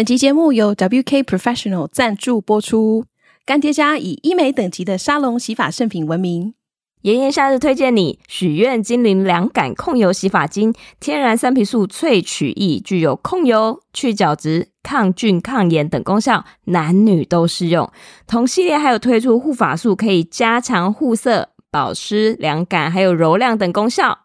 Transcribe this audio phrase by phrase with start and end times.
[0.00, 3.04] 本集节目由 WK Professional 赞助播出。
[3.44, 6.54] 干爹家以医美等级的沙龙洗发圣品闻名。
[7.02, 17.92] 炎炎夏日推荐你许愿精灵凉感控油洗发精，天然三皮素萃取液，具有控油、去角质、抗菌、抗炎等功效，男女都适用。
[18.26, 24.20] 同系列还有推出护发素，可以加强护色、保湿、凉感，还有柔亮等功效。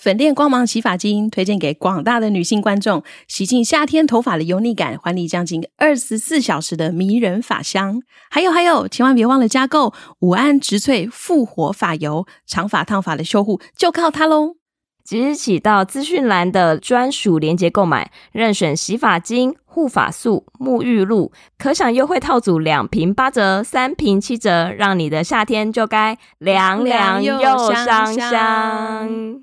[0.00, 8.00] 粉链光芒洗发精推荐给广大的女性观众，洗净夏天头发的油腻感，还你将近二十四小时的迷人发香。
[8.30, 14.54] 还有还有，千万别忘了加购午安植萃复活发油，长发烫发的修护就靠它喽！
[15.04, 27.38] 即日起到资讯栏的专属链接购买，任选洗发精、护发素、沐浴露，可享优惠套组两瓶八折，三瓶七折，让你的夏天就该凉凉又
[27.74, 29.42] 香香。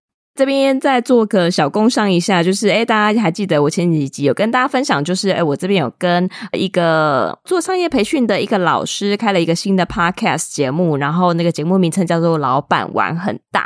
[0.33, 13.61] 这边再做个小工商一下，就是诶，大家还记得我前几集有跟大家分享，就是诶，我这边有跟一个做商业培训的一个老师开了一个新的 podcast 节目，然后那个节目名称叫做《老板玩很大》。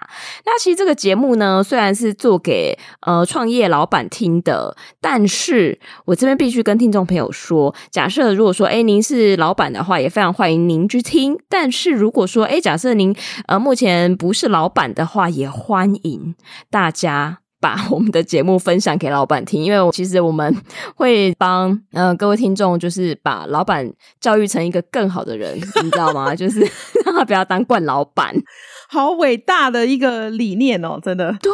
[0.46, 11.38] 那其实这个节目呢，虽然是做给呃创业老板听的，但是我这边必须跟听众朋友说，假设如果说诶您是老板的话，也非常欢迎您去听。
[11.48, 13.16] 但是如果说诶假设您
[13.48, 16.36] 呃目前不是老板的话，也欢迎。
[16.70, 20.56] 大家把我们的节目分享给老板听，因为其实我们
[20.96, 26.36] 会帮嗯、呃、各位听众，就是把老板教育成一个更好的人，你知道吗？
[26.36, 26.60] 就是
[27.06, 28.36] 让他不要当惯老板。
[28.88, 31.36] 好伟大的一个理念哦，真的。
[31.42, 31.52] 对，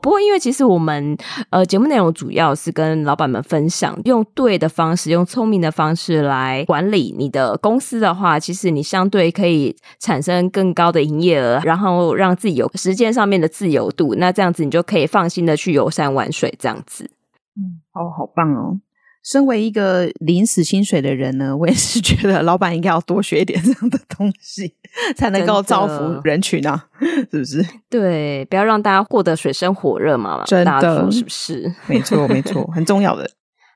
[0.00, 1.16] 不过因为其实我们
[1.50, 14.14] 呃节目内容主要是跟老板们分享，用对的方式，用聪明的方式来管理你的公司的话，其实你相对可以产生更高的营业额，然后让自己有时间上面的自由度。
[14.16, 17.10] 那这样子你就可以放心的去游山玩水，这样子。
[17.56, 18.78] 嗯，哦好棒哦。
[19.22, 24.74] 身为一个领死薪水的人呢，我也是觉得老板应该要多学一点这样的东西，
[25.16, 26.86] 才能够造福人群啊，
[27.30, 27.64] 是不是？
[27.88, 31.72] 对，不要让大家过得水深火热嘛，真的，是不是？
[31.86, 33.30] 没错，没错，很重要的。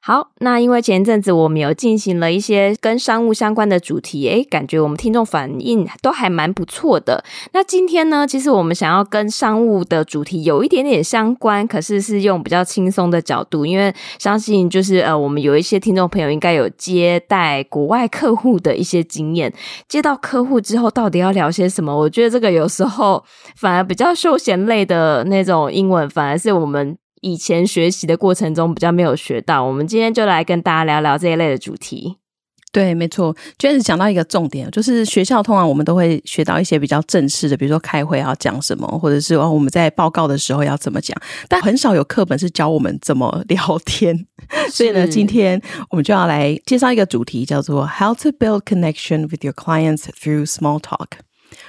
[0.08, 7.24] 好，那因为前一阵子我们有进行了一些跟商务相关的主题，诶，感觉我们听众反应都还蛮不错的。
[7.52, 19.52] 那今天呢，其实我们想要跟商务的主题有一点点相关，可是是用比较轻松的角度，因为相信就是呃，我们有一些听众朋友应该有接待国外客户的一些经验，
[19.88, 21.92] 接到客户之后到底要聊些什么？
[21.92, 23.24] 我觉得这个有时候
[23.56, 26.96] 反而比较休闲类的那种英文，反而是我们。
[27.20, 32.16] 以前学习的过程中比较没有学到，我们今天就来跟大家聊聊这一类的主题。
[32.72, 41.16] 对，没错，就是讲到一个重点，就是学校通常我们都会学到一些比较正式的，比如说开会要讲什么，或者是哦我们在报告的时候要怎么讲，
[41.48, 44.26] 但很少有课本是教我们怎么聊天。
[44.70, 51.12] 所以呢，今天我们就要来介绍一个主题，叫做 How to build connection with your clients through small talk。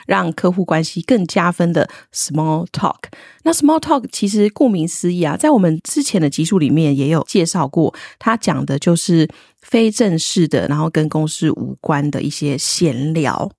[0.05, 2.95] 让客户关系更加分的 small talk。
[3.43, 9.27] 那 small talk 其实顾名思义啊，在我们之前的集数里面也有介绍过，它讲的就是
[9.61, 13.49] 非正式的，然后跟公司无关的一些闲聊。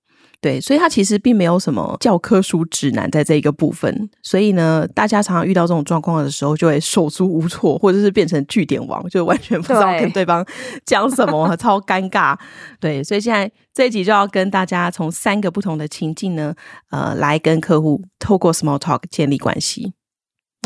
[0.41, 10.45] 对，所以它其实并没有什么教科书指南在这一个部分，所以呢，大家常常遇到这种状况的时候，就会手足无措，或者是变成据点王，就完全不知道跟对方
[10.85, 12.37] 讲什么， 超尴尬。
[12.79, 16.55] 对，所以现在这一集就要跟大家从三个不同的情境呢，
[16.91, 19.93] 呃，来跟客户透过 small talk 建立关系。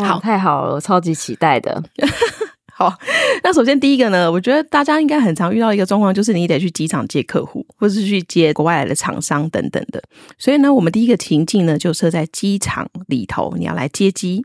[0.03, 1.83] 好，太好了，我超级期待的。
[2.75, 2.91] 好，
[3.44, 10.01] 那首先第一个呢，我觉得大家应该很常遇到一个状况，就是你得去机场接客户，或是去接国外来的厂商等等的。
[10.39, 14.44] 所以呢，我们第一个情境呢，就设在机场里头，你要来接机。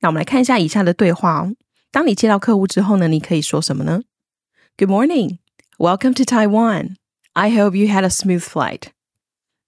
[0.00, 1.54] 那我们来看一下以下的对话哦。
[1.90, 4.02] 当你接到客户之后呢，你可以说什么呢
[4.76, 5.38] ？Good morning,
[5.78, 6.96] welcome to Taiwan.
[7.32, 8.82] I hope you had a smooth flight.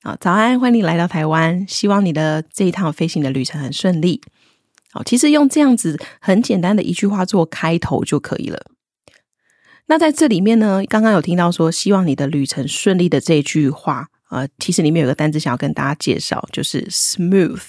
[0.02, 4.20] 好，早安，欢迎你来到台湾，希望你的这一趟飞行的旅程很顺利。
[4.92, 8.66] 好，其实用这样子很简单的一句话做开头就可以了。
[9.86, 17.62] 那在这里面呢，刚刚有听到说希望你的旅程顺利的这句话，呃，其实里面有个单词想要跟大家介绍，就是 smooth。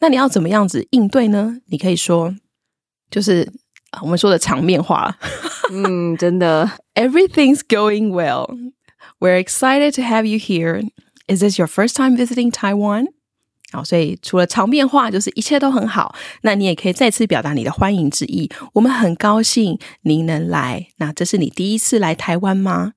[0.00, 1.58] 那你要怎么样子应对呢？
[1.66, 2.34] 你可以说，
[3.10, 3.52] 就是
[4.00, 5.18] 我们说的场面话。
[5.70, 8.48] 嗯，真的，Everything's going well.
[9.20, 10.88] We're excited to have you here.
[11.28, 13.08] Is this your first time visiting Taiwan?
[13.73, 16.15] 好，所以除了场面话，就是一切都很好。
[16.41, 18.49] 那你也可以再次表达你的欢迎之意。
[18.73, 20.87] 我们很高兴您能来。
[20.97, 22.93] 那这是你第一次来台湾吗？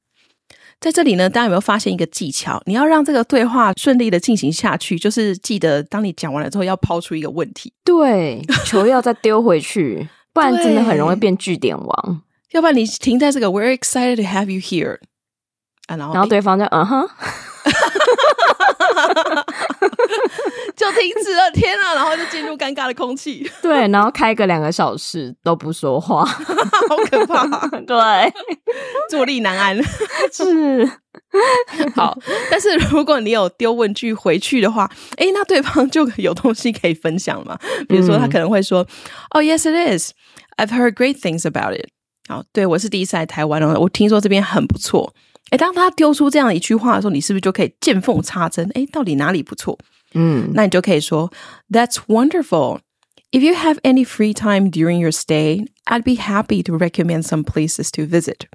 [0.78, 2.62] 在这里呢，大家有没有发现一个技巧？
[2.67, 7.72] 你要让这个对话顺利的进行下去，就是记得当你讲完了之后，要抛出一个问题。
[7.84, 12.22] 对，球要再丢回去，不然真的很容易变据点王。
[12.52, 15.00] 要不然你停在这个 "We're excited to have you here"，
[15.88, 17.08] 啊，然后然后对方就嗯哼。
[20.76, 21.94] 就停止了，天啊！
[21.94, 23.50] 然后就进入尴尬的空气。
[23.62, 26.25] 对，然后开个两个小时都不说话，
[26.88, 27.47] 好可怕。
[27.81, 27.97] 对，
[29.11, 29.76] 坐立难安。
[30.32, 30.91] 是，
[31.94, 32.17] 好。
[32.50, 37.58] 但是如果你有丢问句回去的话，哎，那对方就有东西可以分享嘛？
[37.88, 38.81] 比如说，他可能会说
[39.35, 40.12] ：“哦、嗯 oh,，Yes, it is.
[40.56, 41.88] I've heard great things about it.”
[42.29, 45.12] 好，对，我是第一次来台湾哦，我听说这边很不错。
[45.50, 48.70] 哎，当他丢出这样一句话的时候，你是不是就可以见缝插针？
[48.75, 49.79] 哎，到底哪里不错？
[50.14, 51.31] 嗯，那你就可以说
[51.70, 52.81] ，That's wonderful.
[53.31, 57.44] If you have any free time during your stay, I'd be happy to recommend some
[57.44, 58.47] places to visit.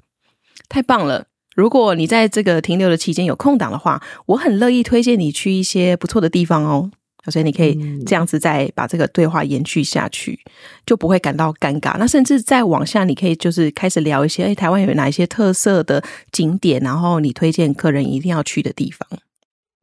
[0.68, 1.26] 太棒了！
[1.54, 6.90] 如果你在这个停留的期间有空档的话，我很乐意推荐你去一些不错的地方哦。
[7.30, 10.38] 所以你可以这样子再把这个对话延续下去，
[10.84, 11.96] 就不会感到尴尬。
[11.98, 16.02] 那甚至再往下，你可以就是开始聊一些，哎，台湾有哪一些特色的
[16.32, 19.08] 景点，然后你推荐客人一定要去的地方。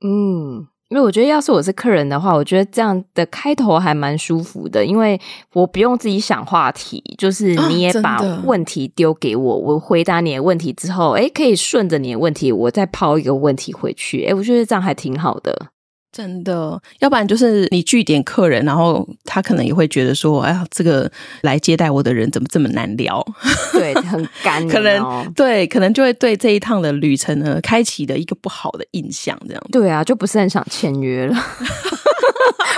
[0.06, 5.19] 嗯，因为我觉得要是我是客人的话，我觉得这样的开头还蛮舒服的，因为
[5.54, 14.25] 我不用自己想话题，就是你也把问题丢给我，我回答你的问题之后，哎，可以顺着你的问题，我再抛一个问题回去。
[14.25, 15.68] 哎，我觉得这样还挺好的。
[16.13, 21.12] 真的，要不然就是你句点客人，然后他可能也会觉得说：“哎呀，这个
[21.42, 23.25] 来接待我的人怎么这么难聊？”
[23.74, 29.36] 对，很干， 可能对，可能就会对这一趟的旅程呢，开启的一个不好的印象。
[29.48, 31.33] 这样对啊，就不是很想签约了。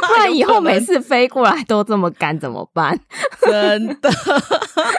[0.08, 2.98] 不然以后每次飞过来都这么干怎么办？
[3.42, 4.10] 真的，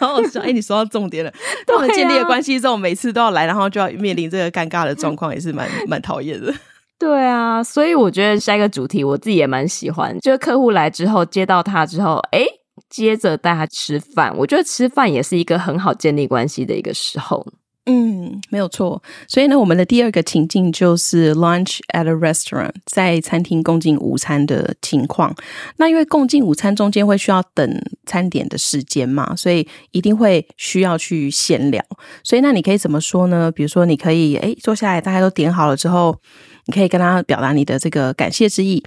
[0.00, 0.40] 好好笑。
[0.42, 1.32] 哎，你说到重点了。
[1.66, 6.52] 他们建立了关系之后，每次都要来，然后就要面临这个尴尬的状况，也是蛮蛮讨厌的。
[6.98, 12.46] 对啊，所以我觉得下一个主题我自己也蛮喜欢，就是客户来之后接到他之后，诶，
[12.88, 14.34] 接着带他吃饭。
[14.36, 17.46] 我觉得吃饭也是一个很好建立关系的一个时候。
[17.88, 19.00] 嗯，没有错。
[19.28, 25.32] 所以呢，我们的第二个情境就是 lunch at a restaurant，在餐厅共进午餐的情况。
[25.76, 31.84] 那因为共进午餐中间会需要等餐点的时间嘛，所以一定会需要去闲聊。
[32.24, 33.52] 所以那你可以怎么说呢？
[33.52, 36.16] 比如说，你可以诶坐下来，大家都点好了之后。
[36.65, 38.83] 你可以跟他表达你的这个感谢之意。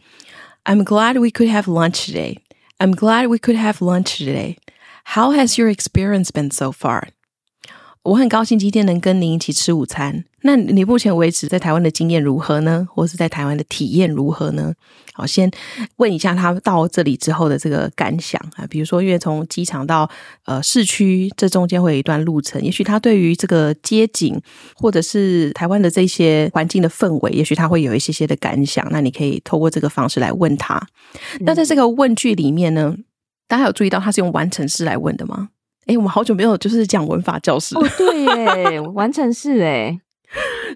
[0.64, 2.38] I'm glad we could have lunch today.
[2.78, 4.56] I'm glad we could have lunch today.
[5.04, 7.08] How has your experience been so far?
[8.02, 10.24] 我很高兴今天能跟您一起吃午餐。
[10.41, 12.87] 那你目前为止在台湾的经验如何呢？
[12.93, 14.73] 或是在台湾的体验如何呢？
[15.13, 15.51] 好，先
[15.97, 18.65] 问一下他到这里之后的这个感想啊。
[18.69, 20.09] 比如说，因为从机场到
[20.45, 24.41] 呃市区，这中间会有一段路程，也许他对于这个街景
[24.75, 28.87] 或者是台湾的这些环境的氛围，也许他会有一些些的感想。
[28.91, 30.81] 那你可以透过这个方式来问他。
[31.41, 32.95] 那在这个问句里面呢，
[33.47, 35.49] 大家有注意到他是用完成式来问的吗？
[35.87, 39.99] 哎，我们好久没有就是讲文法教室哦，对耶，完成式哎，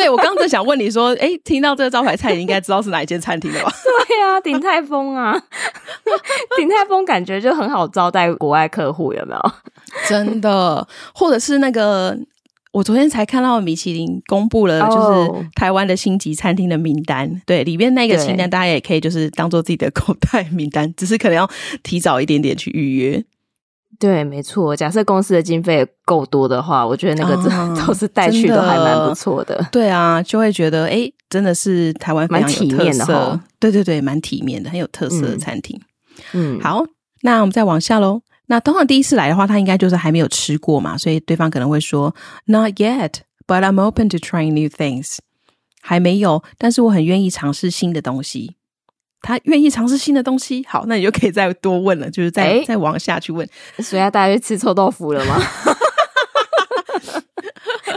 [0.00, 3.70] 对，我刚刚在想问你说，哎，听到这个招牌菜，你应该知道是哪一间餐厅了吧？
[4.08, 5.38] 对啊，鼎泰丰啊，
[6.56, 9.52] 鼎泰丰感觉就很好招待国外客户，有没有？
[10.08, 12.16] 真的，或者是那个，
[12.72, 17.28] 我昨天才看到米其林公布了，就是台湾的星级餐厅的名单。
[17.28, 17.38] Oh.
[17.44, 21.50] 对，里面那个清单，大家也可以就是当做自己的口袋名单，只是可能要
[21.82, 23.22] 提早一点点去预约。
[24.00, 24.74] 对，没错。
[24.74, 27.52] 假设公司的经费够多的话，我觉得那个真
[27.86, 29.62] 都是带去都还蛮不错的。
[29.70, 33.40] 对啊，就会觉得哎，真的是台湾非常有特色。
[33.58, 35.78] 对对对，蛮体面的，很有特色的餐厅。
[36.32, 36.82] 嗯，好，
[37.20, 38.22] 那我们再往下喽。
[38.46, 42.14] 那通常第一次来的话，他应该就是还没有吃过嘛，所以对方可能会说
[42.46, 43.16] ，Not yet,
[43.46, 45.18] but I'm open to trying new things。
[45.82, 48.56] 还没有，但是我很愿意尝试新的东西。
[49.22, 53.48] 他愿意尝试新的东西，好，那你就可以再多问了，就是再、欸、再往下去问。
[53.78, 55.40] 所以要大家去吃臭豆腐了吗？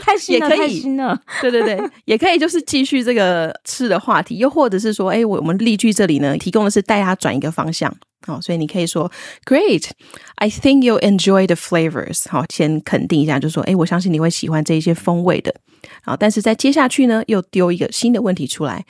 [0.01, 1.19] 太新了，太新了。
[1.41, 7.91] 对对对， 也可以就是继续这个吃的话题，又或者是说，哎，我我们例句这里呢，提供的是带他转一个方向，
[8.27, 9.11] 好，所以你可以说
[9.45, 12.29] ，Great，I think you'll enjoy the flavors。
[12.29, 15.55] 好，先肯定一下，就是说，哎，我相信你会喜欢这一些风味的。
[16.03, 18.85] 好，但是在接下去呢，又丢一个新的问题出来。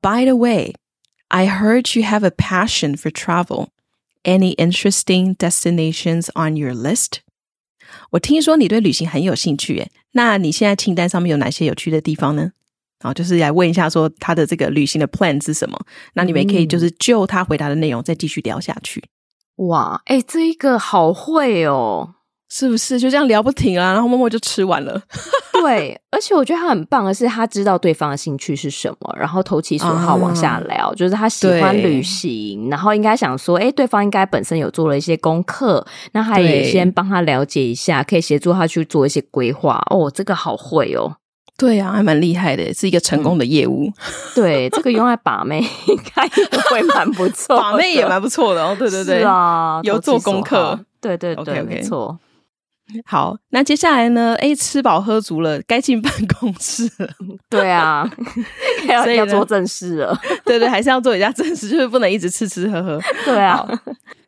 [0.00, 0.74] By the way。
[1.34, 3.68] I heard you have a passion for travel.
[4.22, 7.20] Any interesting destinations on your list?
[8.10, 12.52] 我听说你对旅行很有兴趣，诶，那你现在清单上面有哪些有趣的地方呢？
[13.00, 15.78] 好，就是来问一下说他的这个旅行的 plan 是什么？
[16.12, 19.02] 那你们可以就是就他回答的内容再继续聊下去。
[19.56, 22.16] 哇，哎、欸，这一个好会哦。
[22.54, 23.94] 是不是就这样聊不停啊？
[23.94, 25.00] 然后默默就吃完了。
[25.64, 30.88] 对，而且我觉得他很棒的是，他知道对方的兴趣是什么，然后投其所好往下聊。
[30.88, 35.82] 啊、就是他喜欢旅行，然后应该想说，哎，对方应该本身有做了一些功课，
[36.12, 39.82] 那他也先帮他了解一下，可以协助他去做一些规划。
[39.88, 41.16] 哦，这个好会哦。
[41.56, 43.86] 对啊，还蛮厉害的，是一个成功的业务。
[43.86, 43.92] 嗯、
[44.36, 48.76] 对，这个用来把妹应该也会蛮不错， 把妹也蛮不错的哦。
[48.78, 50.78] 对对对，是啊，有做功课。
[51.00, 51.66] 对对对，okay, okay.
[51.66, 52.18] 没错。
[53.04, 54.34] 好，那接下来呢？
[54.38, 57.08] 哎，吃饱喝足了，该进办公室了。
[57.48, 58.08] 对啊，
[58.88, 60.18] 要要做正事了。
[60.44, 63.00] 对对，还是要做一下正事，就是不能一直吃吃喝喝。
[63.24, 63.66] 对啊，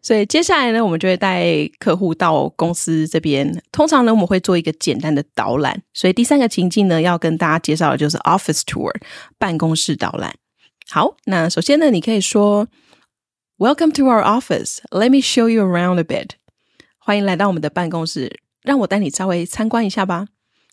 [0.02, 1.44] 所以接下来呢，我们就会带
[1.78, 3.62] 客户到公司这边。
[3.72, 5.82] 通常呢，我们会做一个简单的导览。
[5.92, 8.92] 所以第三个情境呢，要跟大家介绍的就是 office tour
[9.38, 10.34] 办公室导览。
[10.90, 12.68] 好，那首先呢，你可以说
[13.56, 14.78] Welcome to our office.
[14.90, 16.30] Let me show you around a bit.
[16.98, 18.40] 欢迎来到我们的办公室。
[18.64, 20.26] 让我带你稍微参观一下吧。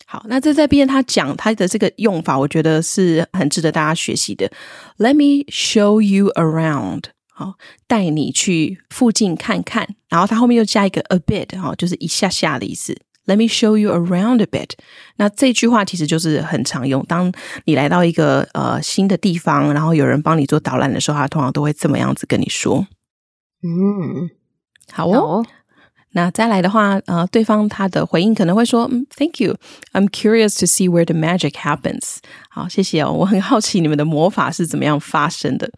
[0.04, 4.50] 好，那这在边他讲他的这个用法，我觉得是很值得大家学习的。
[4.98, 7.54] Let me show you around，好，
[7.86, 9.94] 带你去附近看看。
[10.08, 13.00] 然后他后面又加一个 a bit，哈，就是一下下的意思。
[13.24, 14.70] Let me show you around a bit。
[15.16, 17.02] 那这句话其实就是很常用。
[17.08, 17.32] 当
[17.64, 22.86] 你来到一个呃新的地方，然后有人帮你做导览的时候，他通常都会这么样子跟你说。
[23.62, 24.28] 嗯，
[24.90, 25.44] 好哦。
[25.44, 25.52] 好
[26.12, 29.56] 那再来的话，呃，对方他的回应可能会说，嗯，Thank you,
[29.92, 32.16] I'm curious to see where the magic happens。
[32.50, 35.70] 好，谢谢哦，我很好奇你们的魔法是怎么样发生的。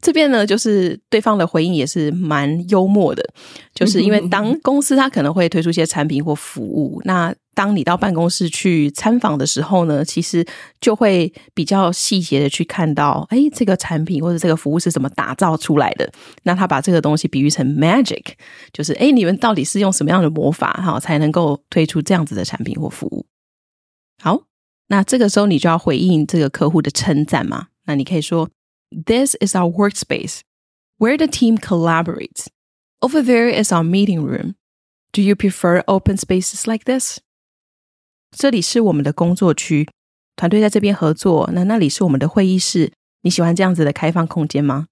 [0.00, 3.22] 这边呢，就是对方的回应也是蛮幽默的，
[3.74, 7.34] 就是因为当 公司他可能会推出一些产品或服务，那。
[7.54, 10.44] 当你到办公室去参访的时候呢，其实
[10.80, 16.12] 就会比较细节的去看到，哎，这个产品或者这个服务是怎么打造出来的。
[16.42, 18.24] 那他把这个东西比喻成 magic，
[18.72, 23.24] 就是哎，你们到底是用什么样的魔法哈，才能够推出这样子的产品或服务？
[24.22, 24.42] 好，
[24.88, 27.68] 那这个时候你就要回应这个客户的称赞嘛。
[27.86, 28.50] 那你可以说
[29.06, 30.40] ，This is our workspace
[30.98, 32.46] where the team collaborates.
[33.00, 34.54] Over there is our meeting room.
[35.12, 37.18] Do you prefer open spaces like this?
[38.36, 39.88] 这里是我们的工作区，
[40.36, 41.48] 团队在这边合作。
[41.52, 42.92] 那那里是我们的会议室。
[43.22, 44.86] 你喜欢这样子的开放空间吗？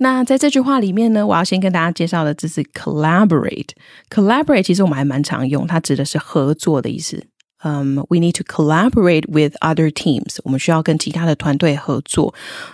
[0.00, 3.70] 那在这句话里面呢，我要先跟大家介绍的，这是 collaborate。
[4.10, 7.26] collaborate 其实我们还蛮常用，它指的是合作的意思。
[7.64, 10.38] 嗯、we need to collaborate with other teams。
[10.44, 12.32] 我们需要跟其他的团队合作。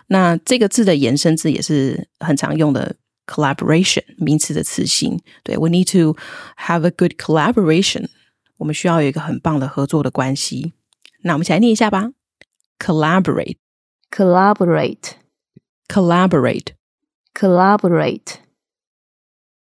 [0.08, 5.18] 那这个字的延伸字也是很常用的，collaboration 名词的词性。
[5.42, 6.14] 对，we need to
[6.58, 8.08] have a good collaboration。
[8.58, 10.74] 我们需要有一个很棒的合作的关系。
[11.22, 12.10] 那我们一起来念一下吧
[12.78, 13.56] ：collaborate,
[14.10, 15.12] collaborate,
[15.88, 16.68] collaborate,
[17.34, 18.34] collaborate。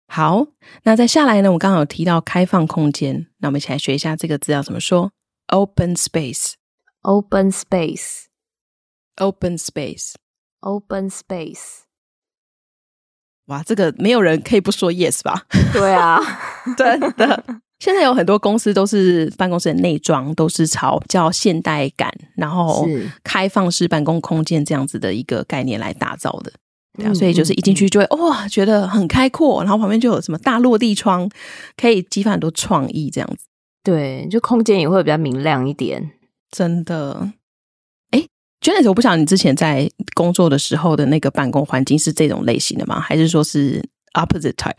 [0.08, 0.48] 好，
[0.84, 1.50] 那再下来呢？
[1.50, 5.12] 我们刚刚有提到开放空间，那我们一起来学一下这个字要怎么说
[5.48, 11.82] ：open space，open space，open space，open space。
[13.46, 15.46] 哇，这个没有人可以不说 yes 吧？
[15.74, 16.20] 对啊，
[16.78, 17.62] 真的。
[17.80, 22.86] 现在有很多公司都是办公室的内装都是朝较现代感，然后
[23.24, 26.52] 开放式办公空间这样子的一个概念来打造的，
[26.98, 31.30] 对啊，所以就是一进去就会哇，觉得很开阔，然后旁边就有什么大落地窗，
[31.78, 33.46] 可以激发很多创意这样子。
[33.82, 36.12] 对，就空间也会比较明亮一点，
[36.52, 37.32] 真的。
[38.12, 38.22] 哎
[38.62, 43.00] ，Janice，我不晓得你之前在工作的时候的那个办公环境是这种类型的吗？
[43.00, 43.82] 还是说是
[44.14, 44.76] opposite type？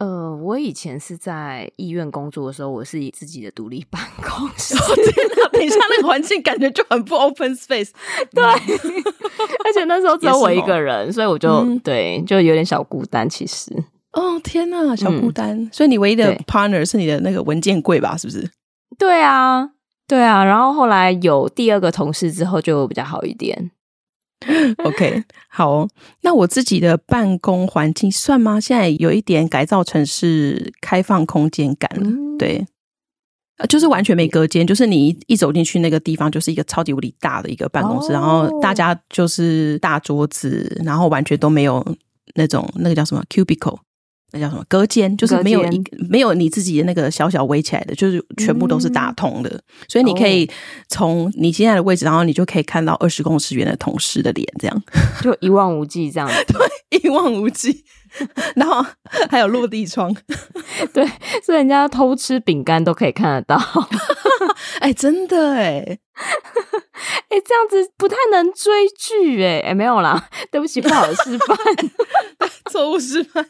[0.00, 4.74] 呃，我以前是在医院工作的时候，我是以自己的独立办公室。
[4.74, 7.90] 天哪，等一下，那个环境感觉就很不 open space。
[8.32, 8.42] 对，
[9.62, 13.28] 而且那时候只有我一个人，所以我就、嗯、对，就有点小孤单。
[13.28, 13.70] 其实，
[14.12, 15.50] 哦天哪，小孤单。
[15.50, 18.16] 嗯、所以你唯一的 partner 是你的那个文件柜吧？
[18.16, 18.50] 是不是？
[18.98, 19.68] 对啊，
[20.08, 20.42] 对啊。
[20.42, 23.70] 然后后来有第二个同事之后，就比较好一点。
[24.84, 25.88] OK，好哦，
[26.22, 28.58] 那我自己的办公环境算吗？
[28.58, 32.66] 现在有一点改造成是开放空间感，嗯、对，
[33.68, 41.84] 就是完全没隔间，就是你一走进去那个地方就是一个超级无敌大的一个办公室，哦、然后大家就是大桌子，然后完全都没有
[42.34, 43.78] 那种那个叫什么 cubicle。
[44.32, 44.64] 那叫什么？
[44.68, 45.16] 隔间？
[45.16, 50.50] 就是没有一没有你自己的那个小小围起来的，就是全部都是打通的，嗯、所以你可以
[50.88, 54.82] 从你现在的位置，然后你就可以看到二十公尺远的同事的脸，这样。
[55.22, 56.28] 就一望无际这样。
[56.28, 56.34] 子。
[56.52, 57.84] 对，一望无际，
[58.56, 58.84] 然后
[59.30, 60.14] 还有落地窗，
[60.92, 61.06] 对，
[61.44, 63.56] 所以人家偷吃饼干都可以看得到。
[64.80, 65.98] 哎、欸，真的哎，
[67.28, 71.56] 哎、欸，这样子不太能追剧哎，哎，没有啦，对不起，不好的示范，
[72.80, 73.44] 错误示范，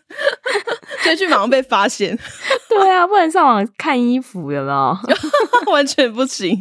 [1.04, 2.18] 追剧马上被发现。
[2.68, 4.98] 对啊，不能上网看衣服，有没有？
[5.70, 6.60] 完全不行，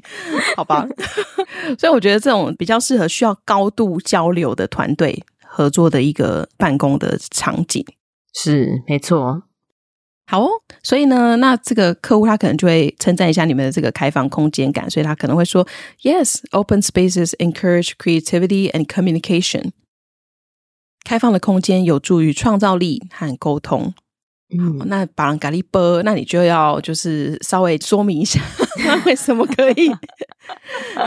[0.56, 0.88] 好吧。
[1.78, 7.84] 所以我觉得这种比较适合需要高度交流的团队合作的一个办公的场景，
[8.34, 9.44] 是没错。
[10.28, 10.50] 好哦，
[10.84, 15.68] 所以呢，那这个客户他可能就会称赞一下你们的这个开放空间感，所以他可能会说
[16.04, 19.72] ：“Yes, open spaces encourage creativity and communication。”
[21.09, 23.93] 开放的空间有助于创造力和沟通。
[24.57, 28.41] 嗯，那巴朗咖喱波，那你就要就是稍微说明一下
[29.05, 29.91] 为什么可以？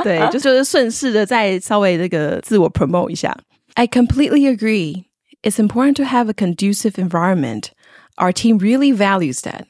[0.03, 3.37] 对，就就是顺势的再稍微这个自我 promote 一下。
[3.75, 5.05] I completely agree.
[5.43, 7.69] It's important to have a conducive environment.
[8.17, 9.67] Our team really values that.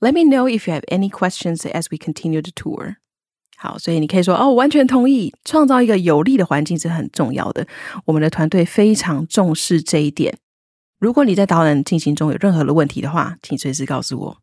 [0.00, 2.96] Let me know if you have any questions as we continue the tour.
[3.65, 7.65] 好，所以你可以说哦，完全同意，创造一个有利的环境是很重要的。
[8.05, 10.37] 我们的团队非常重视这一点。
[10.99, 14.37] 如果你在导览进行中有任何的问题的话，请随时告诉我。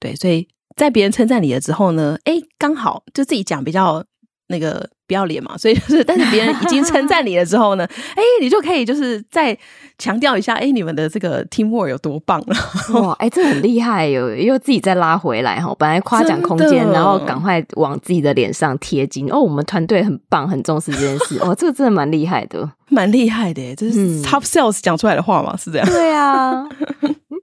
[0.00, 4.04] 对，所以在别人称赞你了之后呢，诶，刚好就自己讲比较。
[4.52, 7.84] 那个不要脸嘛，所以就是，但是别人已经称赞你了之后呢，
[8.14, 9.56] 哎，你就可以就是再
[9.98, 26.64] 强调一下，哎，你们的这个 teamwork 有多棒了，哇，哎，这很厉害哟，又自己再拉回来哈，本来夸奖空间，然后赶快往自己的脸上贴金，哦，我们团队很棒，很重视这件事，哦，这个真的蛮厉害的， 蛮厉害的，这是 top sales 讲出来的话嘛，是这样，对啊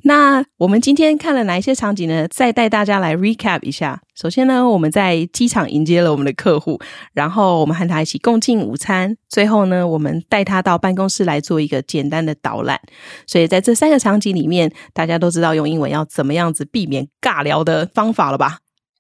[0.05, 2.27] 那我们今天看了哪一些场景呢？
[2.27, 4.01] 再带大家来 recap 一下。
[4.15, 6.79] 首先呢，我们在机场迎接了我们的客户，
[7.13, 9.15] 然后我们和他一起共进午餐。
[9.29, 12.79] 最后呢，我们带他到办公室来做一个简单的导览。
[13.25, 18.57] 所以在这三个场景里面，大家都知道用英文要怎么样子避免尬聊的方法了吧？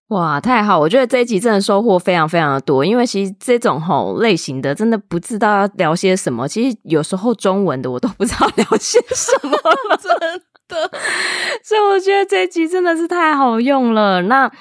[0.07, 0.79] 哇，太好！
[0.79, 6.47] 我觉得这一集真的收获非常非常的多，因为其实这种吼类型的真的不知道要聊些什么。
[6.47, 9.57] 其实有时候中文的我都不知道聊些什么
[10.01, 10.91] 真的，
[11.63, 14.21] 所以我觉得这一集真的是太好用了。
[14.23, 14.51] 那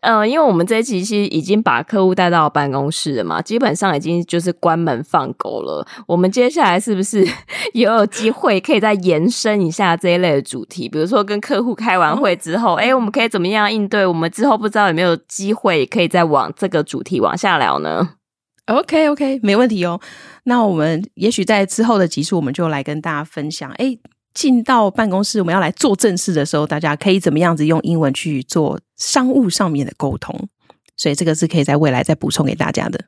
[0.00, 5.86] 呃，因为我们这一集其实已经把客户带到办公室了嘛，基本上已经就是关门放狗了。
[6.08, 7.24] 我们接下来是不是
[7.72, 10.88] 也有机会可以再延伸一下这一类的主题？
[10.88, 14.04] 比如说跟客户开完会之后，哎、嗯，我们可以怎么样应对？
[14.04, 18.16] 我们之后不知道有没有机会可以再往这个主题往下聊呢
[18.66, 20.00] ？OK OK，没问题哦。
[20.46, 23.96] 那我们也许在之后的集数，我们就来跟大家分享，哎。
[24.34, 30.48] 进到办公室，我们要来做正事的时候，大家可以怎么样子用英文去做商务上面的沟通？
[30.96, 33.00] 所以这个是可以在未来再补充给大家的。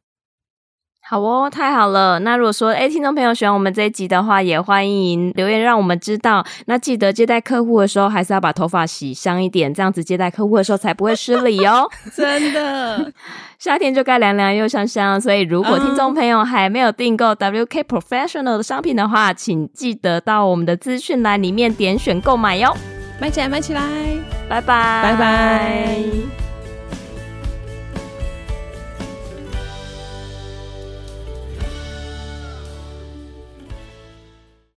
[1.06, 2.18] 好哦，太好了！
[2.20, 6.42] 那如果说，诶，听众朋友喜欢我们这一集的话，也欢迎留言让我们知道。
[6.64, 11.86] 那记得接待客户的时候，还是要把头发洗香一点，这样子接待客户的时候才不会失礼哦。
[12.16, 13.12] 真的，
[13.60, 15.20] 夏天就该凉凉又香香。
[15.20, 22.74] 所以，如果听众朋友还没有订购 WK Professional 的商品的话，请记得到我们的资讯栏里面点选购买哟。
[23.20, 23.82] 买起来，买起来！
[24.48, 26.43] 拜拜，拜拜。